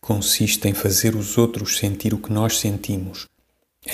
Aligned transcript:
consiste 0.00 0.68
em 0.68 0.74
fazer 0.74 1.14
os 1.14 1.38
outros 1.38 1.78
sentir 1.78 2.14
o 2.14 2.18
que 2.18 2.32
nós 2.32 2.58
sentimos, 2.58 3.28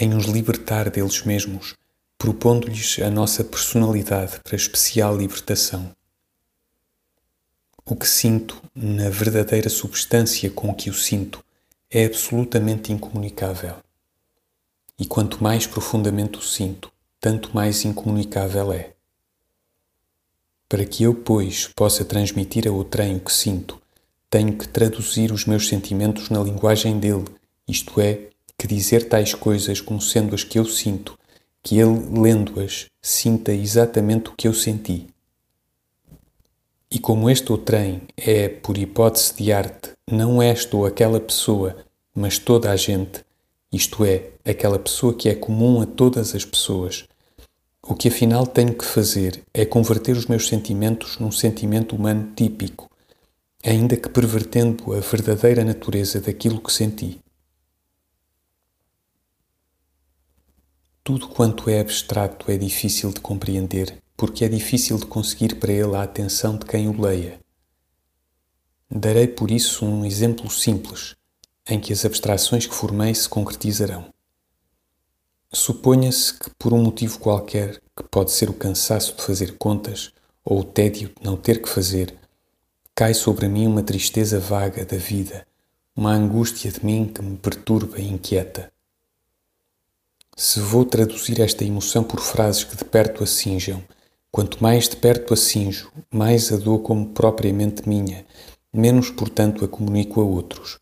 em 0.00 0.14
os 0.14 0.26
libertar 0.26 0.90
deles 0.90 1.22
mesmos, 1.22 1.74
propondo-lhes 2.18 2.98
a 3.00 3.10
nossa 3.10 3.42
personalidade 3.42 4.40
para 4.44 4.56
especial 4.56 5.16
libertação. 5.16 5.90
O 7.84 7.96
que 7.96 8.06
sinto, 8.06 8.62
na 8.74 9.08
verdadeira 9.08 9.68
substância 9.68 10.50
com 10.50 10.74
que 10.74 10.90
o 10.90 10.94
sinto, 10.94 11.42
é 11.90 12.04
absolutamente 12.04 12.92
incomunicável. 12.92 13.76
E 14.98 15.06
quanto 15.06 15.42
mais 15.42 15.66
profundamente 15.66 16.38
o 16.38 16.42
sinto, 16.42 16.92
tanto 17.18 17.54
mais 17.54 17.84
incomunicável 17.84 18.72
é. 18.72 18.92
Para 20.68 20.84
que 20.84 21.02
eu, 21.02 21.14
pois, 21.14 21.68
possa 21.74 22.04
transmitir 22.04 22.68
a 22.68 22.70
outrem 22.70 23.16
o 23.16 23.20
que 23.20 23.32
sinto, 23.32 23.80
tenho 24.30 24.56
que 24.56 24.68
traduzir 24.68 25.32
os 25.32 25.44
meus 25.44 25.68
sentimentos 25.68 26.30
na 26.30 26.40
linguagem 26.40 26.98
dele, 26.98 27.24
isto 27.66 28.00
é, 28.00 28.28
que 28.56 28.66
dizer 28.66 29.08
tais 29.08 29.34
coisas 29.34 29.80
como 29.80 30.00
sendo 30.00 30.34
as 30.34 30.44
que 30.44 30.58
eu 30.58 30.64
sinto, 30.64 31.18
que 31.62 31.78
ele, 31.78 31.98
lendo-as, 32.18 32.86
sinta 33.02 33.52
exatamente 33.52 34.30
o 34.30 34.34
que 34.36 34.46
eu 34.46 34.54
senti. 34.54 35.08
E 36.90 36.98
como 36.98 37.28
este 37.28 37.50
outrem 37.50 38.02
é, 38.16 38.48
por 38.48 38.76
hipótese 38.76 39.34
de 39.36 39.52
arte, 39.52 39.90
não 40.10 40.42
esta 40.42 40.76
ou 40.76 40.86
aquela 40.86 41.20
pessoa, 41.20 41.76
mas 42.14 42.38
toda 42.38 42.70
a 42.70 42.76
gente, 42.76 43.24
isto 43.72 44.04
é, 44.04 44.30
aquela 44.44 44.78
pessoa 44.78 45.14
que 45.14 45.28
é 45.28 45.34
comum 45.34 45.80
a 45.80 45.86
todas 45.86 46.34
as 46.34 46.44
pessoas, 46.44 47.04
o 47.82 47.94
que 47.94 48.08
afinal 48.08 48.46
tenho 48.46 48.74
que 48.74 48.84
fazer 48.84 49.42
é 49.54 49.64
converter 49.64 50.16
os 50.16 50.26
meus 50.26 50.48
sentimentos 50.48 51.18
num 51.18 51.32
sentimento 51.32 51.96
humano 51.96 52.32
típico, 52.36 52.89
ainda 53.62 53.96
que 53.96 54.08
pervertendo 54.08 54.94
a 54.94 55.00
verdadeira 55.00 55.64
natureza 55.64 56.20
daquilo 56.20 56.60
que 56.60 56.72
senti. 56.72 57.20
Tudo 61.04 61.28
quanto 61.28 61.68
é 61.68 61.80
abstrato 61.80 62.50
é 62.50 62.56
difícil 62.56 63.12
de 63.12 63.20
compreender, 63.20 64.02
porque 64.16 64.44
é 64.44 64.48
difícil 64.48 64.98
de 64.98 65.06
conseguir 65.06 65.56
para 65.56 65.72
ele 65.72 65.96
a 65.96 66.02
atenção 66.02 66.56
de 66.56 66.64
quem 66.64 66.88
o 66.88 67.00
leia. 67.00 67.40
Darei 68.90 69.26
por 69.26 69.50
isso 69.50 69.84
um 69.84 70.04
exemplo 70.04 70.50
simples, 70.50 71.16
em 71.68 71.78
que 71.78 71.92
as 71.92 72.04
abstrações 72.04 72.66
que 72.66 72.74
formei 72.74 73.14
se 73.14 73.28
concretizarão. 73.28 74.12
Suponha-se 75.52 76.38
que, 76.38 76.50
por 76.58 76.72
um 76.72 76.82
motivo 76.82 77.18
qualquer, 77.18 77.80
que 77.96 78.04
pode 78.10 78.30
ser 78.30 78.48
o 78.48 78.54
cansaço 78.54 79.16
de 79.16 79.22
fazer 79.22 79.58
contas 79.58 80.12
ou 80.44 80.60
o 80.60 80.64
tédio 80.64 81.08
de 81.08 81.24
não 81.24 81.36
ter 81.36 81.60
que 81.60 81.68
fazer, 81.68 82.19
cai 83.00 83.14
sobre 83.14 83.48
mim 83.48 83.66
uma 83.66 83.82
tristeza 83.82 84.38
vaga 84.38 84.84
da 84.84 84.98
vida, 84.98 85.46
uma 85.96 86.12
angústia 86.12 86.70
de 86.70 86.84
mim 86.84 87.06
que 87.06 87.22
me 87.22 87.34
perturba 87.38 87.98
e 87.98 88.06
inquieta. 88.06 88.70
Se 90.36 90.60
vou 90.60 90.84
traduzir 90.84 91.40
esta 91.40 91.64
emoção 91.64 92.04
por 92.04 92.20
frases 92.20 92.62
que 92.62 92.76
de 92.76 92.84
perto 92.84 93.24
a 93.24 93.26
cinjam, 93.26 93.82
quanto 94.30 94.62
mais 94.62 94.86
de 94.86 94.96
perto 94.96 95.32
a 95.32 95.36
cinjo, 95.38 95.90
mais 96.12 96.52
a 96.52 96.58
dou 96.58 96.78
como 96.78 97.08
propriamente 97.08 97.88
minha, 97.88 98.26
menos, 98.70 99.08
portanto, 99.08 99.64
a 99.64 99.68
comunico 99.68 100.20
a 100.20 100.24
outros. 100.24 100.78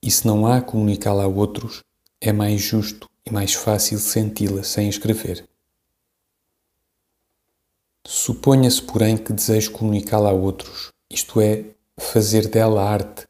E 0.00 0.08
se 0.08 0.24
não 0.24 0.46
há 0.46 0.58
a 0.58 0.62
comunicá-la 0.62 1.24
a 1.24 1.26
outros, 1.26 1.82
é 2.20 2.32
mais 2.32 2.60
justo 2.60 3.10
e 3.26 3.32
mais 3.32 3.54
fácil 3.54 3.98
senti-la 3.98 4.62
sem 4.62 4.88
escrever. 4.88 5.44
Suponha-se, 8.06 8.82
porém, 8.82 9.16
que 9.16 9.32
desejo 9.32 9.72
comunicá-la 9.72 10.30
a 10.30 10.32
outros, 10.32 10.91
isto 11.12 11.42
é, 11.42 11.66
fazer 11.98 12.48
dela 12.48 12.82
arte, 12.82 13.26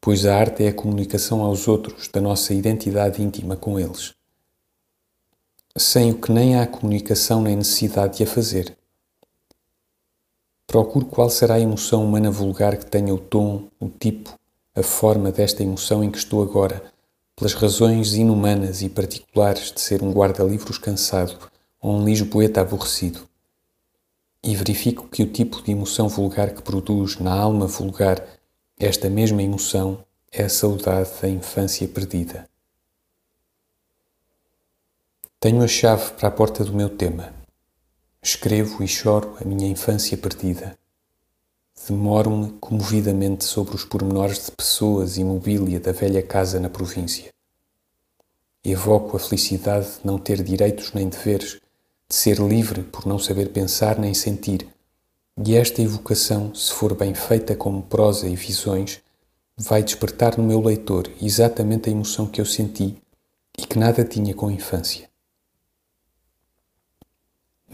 pois 0.00 0.24
a 0.24 0.36
arte 0.36 0.62
é 0.62 0.68
a 0.68 0.72
comunicação 0.72 1.42
aos 1.42 1.66
outros 1.66 2.06
da 2.06 2.20
nossa 2.20 2.54
identidade 2.54 3.20
íntima 3.20 3.56
com 3.56 3.78
eles. 3.78 4.14
Sem 5.76 6.12
o 6.12 6.20
que 6.20 6.30
nem 6.30 6.56
há 6.56 6.64
comunicação 6.64 7.42
nem 7.42 7.56
necessidade 7.56 8.18
de 8.18 8.22
a 8.22 8.26
fazer. 8.26 8.76
Procuro 10.64 11.06
qual 11.06 11.28
será 11.28 11.54
a 11.54 11.60
emoção 11.60 12.04
humana 12.04 12.30
vulgar 12.30 12.76
que 12.76 12.86
tenha 12.86 13.12
o 13.12 13.18
tom, 13.18 13.68
o 13.80 13.88
tipo, 13.88 14.38
a 14.74 14.82
forma 14.82 15.32
desta 15.32 15.62
emoção 15.62 16.04
em 16.04 16.10
que 16.12 16.18
estou 16.18 16.40
agora, 16.40 16.84
pelas 17.34 17.54
razões 17.54 18.14
inumanas 18.14 18.80
e 18.80 18.88
particulares 18.88 19.72
de 19.72 19.80
ser 19.80 20.02
um 20.02 20.12
guarda-livros 20.12 20.78
cansado 20.78 21.50
ou 21.80 21.96
um 21.96 22.04
lisboeta 22.04 22.60
aborrecido 22.60 23.28
e 24.44 24.54
verifico 24.54 25.08
que 25.08 25.22
o 25.22 25.26
tipo 25.26 25.62
de 25.62 25.72
emoção 25.72 26.06
vulgar 26.06 26.52
que 26.52 26.60
produz 26.60 27.18
na 27.18 27.32
alma 27.32 27.66
vulgar 27.66 28.22
esta 28.78 29.08
mesma 29.08 29.42
emoção 29.42 30.04
é 30.30 30.44
a 30.44 30.48
saudade 30.48 31.10
da 31.22 31.28
infância 31.28 31.88
perdida. 31.88 32.46
Tenho 35.40 35.62
a 35.62 35.68
chave 35.68 36.12
para 36.12 36.28
a 36.28 36.30
porta 36.30 36.62
do 36.62 36.74
meu 36.74 36.90
tema. 36.90 37.32
Escrevo 38.22 38.82
e 38.82 38.88
choro 38.88 39.36
a 39.40 39.44
minha 39.44 39.68
infância 39.68 40.16
perdida. 40.16 40.76
Demoro-me 41.88 42.52
comovidamente 42.60 43.44
sobre 43.44 43.74
os 43.74 43.84
pormenores 43.84 44.46
de 44.46 44.52
pessoas 44.52 45.16
e 45.16 45.24
mobília 45.24 45.80
da 45.80 45.92
velha 45.92 46.22
casa 46.22 46.60
na 46.60 46.68
província. 46.68 47.32
Evoco 48.62 49.16
a 49.16 49.20
felicidade 49.20 49.86
de 49.86 50.06
não 50.06 50.18
ter 50.18 50.42
direitos 50.42 50.92
nem 50.92 51.08
deveres, 51.08 51.52
de 51.52 51.60
ser 52.14 52.38
livre 52.38 52.84
por 52.84 53.06
não 53.06 53.18
saber 53.18 53.48
pensar 53.48 53.98
nem 53.98 54.14
sentir. 54.14 54.68
E 55.44 55.56
esta 55.56 55.82
evocação, 55.82 56.54
se 56.54 56.72
for 56.72 56.94
bem 56.94 57.12
feita 57.12 57.56
como 57.56 57.82
prosa 57.82 58.28
e 58.28 58.36
visões, 58.36 59.02
vai 59.56 59.82
despertar 59.82 60.38
no 60.38 60.44
meu 60.44 60.60
leitor 60.60 61.10
exatamente 61.20 61.88
a 61.88 61.92
emoção 61.92 62.26
que 62.26 62.40
eu 62.40 62.46
senti 62.46 62.96
e 63.58 63.66
que 63.66 63.76
nada 63.76 64.04
tinha 64.04 64.32
com 64.32 64.46
a 64.46 64.52
infância. 64.52 65.10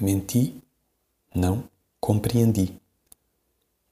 Menti? 0.01 0.57
Não, 1.35 1.63
compreendi. 2.01 2.81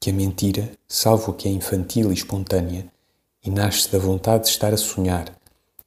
Que 0.01 0.09
a 0.09 0.15
mentira, 0.15 0.73
salvo 0.89 1.35
que 1.35 1.47
é 1.47 1.51
infantil 1.51 2.11
e 2.11 2.15
espontânea, 2.15 2.91
e 3.45 3.51
nasce 3.51 3.93
da 3.93 3.99
vontade 3.99 4.45
de 4.45 4.51
estar 4.51 4.73
a 4.73 4.79
sonhar, 4.79 5.31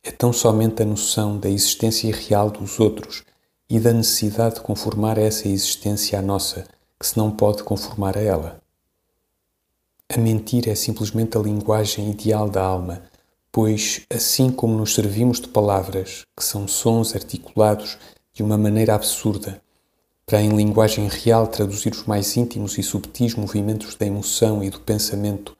é 0.03 0.11
tão 0.11 0.31
somente 0.31 0.83
a 0.83 0.85
noção 0.85 1.39
da 1.39 1.49
existência 1.49 2.15
real 2.15 2.51
dos 2.51 2.79
outros 2.79 3.23
e 3.71 3.79
da 3.79 3.93
necessidade 3.93 4.55
de 4.55 4.61
conformar 4.61 5.17
essa 5.17 5.47
existência 5.47 6.19
à 6.19 6.21
nossa, 6.21 6.65
que 6.99 7.07
se 7.07 7.17
não 7.17 7.31
pode 7.31 7.63
conformar 7.63 8.17
a 8.17 8.21
ela. 8.21 8.61
A 10.13 10.17
mentira 10.17 10.71
é 10.71 10.75
simplesmente 10.75 11.37
a 11.37 11.41
linguagem 11.41 12.11
ideal 12.11 12.49
da 12.49 12.61
alma, 12.61 13.01
pois, 13.49 14.01
assim 14.13 14.51
como 14.51 14.75
nos 14.75 14.93
servimos 14.93 15.39
de 15.39 15.47
palavras, 15.47 16.25
que 16.35 16.43
são 16.43 16.67
sons 16.67 17.15
articulados 17.15 17.97
de 18.33 18.43
uma 18.43 18.57
maneira 18.57 18.93
absurda, 18.93 19.61
para 20.25 20.41
em 20.41 20.49
linguagem 20.49 21.07
real 21.07 21.47
traduzir 21.47 21.93
os 21.93 22.05
mais 22.05 22.35
íntimos 22.35 22.77
e 22.77 22.83
subtis 22.83 23.35
movimentos 23.35 23.95
da 23.95 24.05
emoção 24.05 24.61
e 24.61 24.69
do 24.69 24.81
pensamento, 24.81 25.55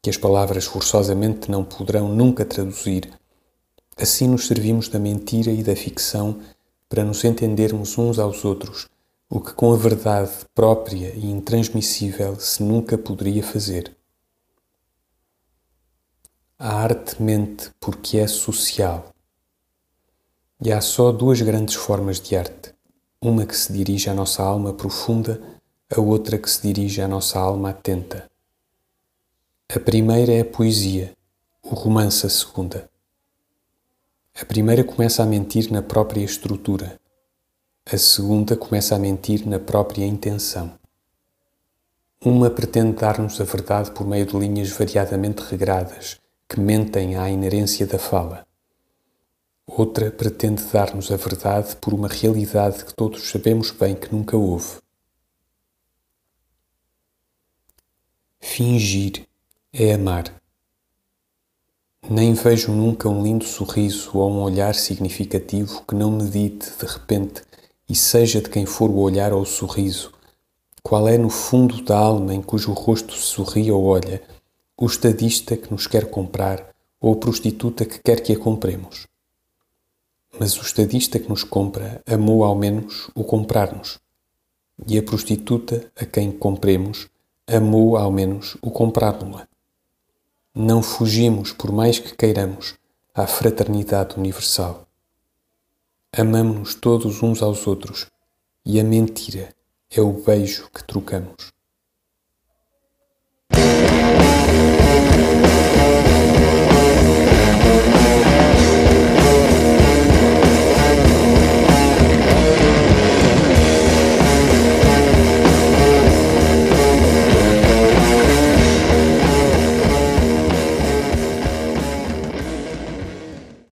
que 0.00 0.08
as 0.08 0.16
palavras 0.16 0.66
forçosamente 0.66 1.50
não 1.50 1.64
poderão 1.64 2.14
nunca 2.14 2.44
traduzir, 2.44 3.10
assim 3.96 4.28
nos 4.28 4.46
servimos 4.46 4.86
da 4.86 5.00
mentira 5.00 5.50
e 5.50 5.64
da 5.64 5.74
ficção 5.74 6.38
para 6.90 7.04
nos 7.04 7.24
entendermos 7.24 7.96
uns 7.96 8.18
aos 8.18 8.44
outros, 8.44 8.88
o 9.28 9.40
que 9.40 9.54
com 9.54 9.72
a 9.72 9.76
verdade 9.76 10.32
própria 10.52 11.14
e 11.14 11.30
intransmissível 11.30 12.34
se 12.40 12.64
nunca 12.64 12.98
poderia 12.98 13.44
fazer. 13.44 13.96
A 16.58 16.74
arte 16.74 17.22
mente 17.22 17.70
porque 17.78 18.18
é 18.18 18.26
social. 18.26 19.14
E 20.60 20.72
há 20.72 20.80
só 20.80 21.12
duas 21.12 21.40
grandes 21.40 21.76
formas 21.76 22.20
de 22.20 22.34
arte: 22.34 22.74
uma 23.22 23.46
que 23.46 23.56
se 23.56 23.72
dirige 23.72 24.10
à 24.10 24.14
nossa 24.14 24.42
alma 24.42 24.74
profunda, 24.74 25.40
a 25.88 26.00
outra 26.00 26.36
que 26.38 26.50
se 26.50 26.60
dirige 26.60 27.00
à 27.00 27.06
nossa 27.06 27.38
alma 27.38 27.70
atenta. 27.70 28.28
A 29.72 29.78
primeira 29.78 30.32
é 30.32 30.40
a 30.40 30.44
poesia, 30.44 31.16
o 31.62 31.72
romance 31.72 32.26
a 32.26 32.28
segunda. 32.28 32.90
A 34.34 34.44
primeira 34.44 34.82
começa 34.84 35.22
a 35.22 35.26
mentir 35.26 35.70
na 35.70 35.82
própria 35.82 36.22
estrutura. 36.22 36.98
A 37.84 37.98
segunda 37.98 38.56
começa 38.56 38.94
a 38.94 38.98
mentir 38.98 39.46
na 39.46 39.58
própria 39.58 40.06
intenção. 40.06 40.78
Uma 42.24 42.48
pretende 42.48 42.96
dar-nos 42.96 43.40
a 43.40 43.44
verdade 43.44 43.90
por 43.90 44.06
meio 44.06 44.24
de 44.24 44.36
linhas 44.36 44.70
variadamente 44.70 45.40
regradas, 45.42 46.18
que 46.48 46.60
mentem 46.60 47.16
à 47.16 47.28
inerência 47.28 47.86
da 47.86 47.98
fala. 47.98 48.46
Outra 49.66 50.10
pretende 50.10 50.62
dar-nos 50.64 51.10
a 51.10 51.16
verdade 51.16 51.76
por 51.76 51.92
uma 51.92 52.08
realidade 52.08 52.84
que 52.84 52.94
todos 52.94 53.28
sabemos 53.28 53.70
bem 53.70 53.94
que 53.94 54.12
nunca 54.14 54.36
houve. 54.36 54.78
Fingir 58.40 59.26
é 59.72 59.92
amar. 59.92 60.39
Nem 62.12 62.34
vejo 62.34 62.72
nunca 62.72 63.08
um 63.08 63.22
lindo 63.22 63.44
sorriso 63.44 64.10
ou 64.18 64.28
um 64.28 64.42
olhar 64.42 64.74
significativo 64.74 65.84
que 65.86 65.94
não 65.94 66.10
medite 66.10 66.68
de 66.76 66.84
repente, 66.84 67.40
e 67.88 67.94
seja 67.94 68.42
de 68.42 68.50
quem 68.50 68.66
for 68.66 68.90
o 68.90 68.98
olhar 68.98 69.32
ou 69.32 69.42
o 69.42 69.46
sorriso, 69.46 70.12
qual 70.82 71.06
é 71.06 71.16
no 71.16 71.30
fundo 71.30 71.80
da 71.84 71.96
alma 71.96 72.34
em 72.34 72.42
cujo 72.42 72.72
rosto 72.72 73.14
se 73.14 73.22
sorri 73.22 73.70
ou 73.70 73.84
olha, 73.84 74.20
o 74.76 74.86
estadista 74.86 75.56
que 75.56 75.70
nos 75.70 75.86
quer 75.86 76.10
comprar 76.10 76.74
ou 77.00 77.12
a 77.12 77.16
prostituta 77.16 77.84
que 77.84 78.00
quer 78.00 78.20
que 78.20 78.32
a 78.32 78.36
compremos. 78.36 79.06
Mas 80.36 80.58
o 80.58 80.62
estadista 80.62 81.16
que 81.16 81.28
nos 81.28 81.44
compra 81.44 82.02
amou 82.04 82.42
ao 82.42 82.56
menos 82.56 83.08
o 83.14 83.22
comprar-nos, 83.22 84.00
e 84.84 84.98
a 84.98 85.02
prostituta 85.04 85.88
a 85.94 86.04
quem 86.04 86.32
compremos 86.32 87.08
amou 87.46 87.96
ao 87.96 88.10
menos 88.10 88.56
o 88.60 88.72
comprar-nos-la. 88.72 89.49
Não 90.54 90.82
fugimos, 90.82 91.52
por 91.52 91.70
mais 91.70 92.00
que 92.00 92.12
queiramos, 92.16 92.74
à 93.14 93.24
fraternidade 93.24 94.18
universal. 94.18 94.84
Amamos-nos 96.12 96.74
todos 96.74 97.22
uns 97.22 97.40
aos 97.40 97.68
outros, 97.68 98.08
e 98.66 98.80
a 98.80 98.84
mentira 98.84 99.54
é 99.88 100.00
o 100.00 100.12
beijo 100.12 100.68
que 100.74 100.82
trocamos. 100.82 101.52